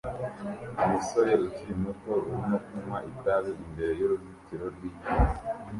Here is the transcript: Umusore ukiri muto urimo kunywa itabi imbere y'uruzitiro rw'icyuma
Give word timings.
Umusore 0.83 1.31
ukiri 1.45 1.73
muto 1.83 2.11
urimo 2.27 2.57
kunywa 2.65 2.97
itabi 3.11 3.51
imbere 3.65 3.91
y'uruzitiro 3.99 4.65
rw'icyuma 4.75 5.29